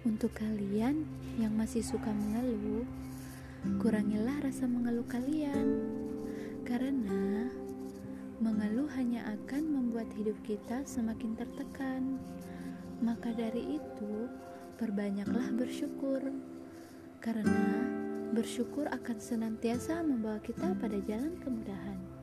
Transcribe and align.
Untuk 0.00 0.32
kalian 0.32 1.04
yang 1.36 1.52
masih 1.60 1.84
suka 1.84 2.08
mengeluh, 2.08 2.88
kurangilah 3.84 4.40
rasa 4.40 4.64
mengeluh 4.64 5.04
kalian, 5.04 5.76
karena 6.64 7.52
mengeluh 8.40 8.88
hanya 8.96 9.28
akan 9.28 9.60
membuat 9.60 10.08
hidup 10.16 10.40
kita 10.40 10.80
semakin 10.88 11.36
tertekan. 11.36 12.16
Maka 13.04 13.36
dari 13.36 13.76
itu, 13.76 14.24
perbanyaklah 14.80 15.52
bersyukur, 15.52 16.32
karena 17.20 17.84
bersyukur 18.32 18.88
akan 18.88 19.20
senantiasa 19.20 20.00
membawa 20.00 20.40
kita 20.40 20.80
pada 20.80 20.96
jalan 21.04 21.36
kemudahan. 21.44 22.19